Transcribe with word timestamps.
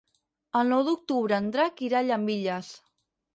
El 0.61 0.71
nou 0.71 0.81
d'octubre 0.87 1.37
en 1.43 1.51
Drac 1.57 1.85
irà 1.89 2.01
a 2.01 2.07
Llambilles. 2.09 2.73